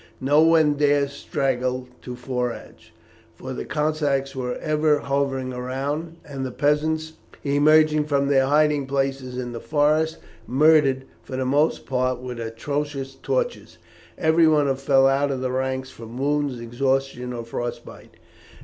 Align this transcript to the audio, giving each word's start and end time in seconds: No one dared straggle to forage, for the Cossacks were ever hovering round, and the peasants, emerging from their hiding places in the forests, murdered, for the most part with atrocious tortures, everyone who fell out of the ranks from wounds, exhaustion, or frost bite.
No 0.19 0.41
one 0.41 0.73
dared 0.77 1.11
straggle 1.11 1.87
to 2.01 2.15
forage, 2.15 2.91
for 3.35 3.53
the 3.53 3.65
Cossacks 3.65 4.35
were 4.35 4.55
ever 4.55 4.97
hovering 4.97 5.51
round, 5.51 6.15
and 6.25 6.43
the 6.43 6.49
peasants, 6.49 7.13
emerging 7.43 8.05
from 8.05 8.25
their 8.27 8.47
hiding 8.47 8.87
places 8.87 9.37
in 9.37 9.51
the 9.51 9.59
forests, 9.59 10.17
murdered, 10.47 11.05
for 11.21 11.35
the 11.37 11.45
most 11.45 11.85
part 11.85 12.17
with 12.19 12.39
atrocious 12.39 13.13
tortures, 13.21 13.77
everyone 14.17 14.65
who 14.65 14.73
fell 14.73 15.05
out 15.05 15.29
of 15.29 15.41
the 15.41 15.51
ranks 15.51 15.91
from 15.91 16.17
wounds, 16.17 16.59
exhaustion, 16.59 17.31
or 17.31 17.43
frost 17.45 17.85
bite. 17.85 18.15